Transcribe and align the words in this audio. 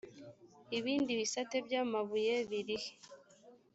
ibindi 0.77 1.11
bisate 1.19 1.55
by 1.65 1.73
amabuyebirihe 1.83 2.89